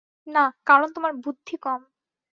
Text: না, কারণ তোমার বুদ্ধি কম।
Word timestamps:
না, 0.27 0.43
কারণ 0.65 0.87
তোমার 0.95 1.13
বুদ্ধি 1.23 1.55
কম। 1.57 1.81